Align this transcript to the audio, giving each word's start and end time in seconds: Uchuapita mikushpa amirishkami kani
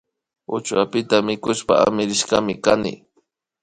Uchuapita 0.55 1.17
mikushpa 1.27 1.73
amirishkami 1.87 2.53
kani 2.63 2.93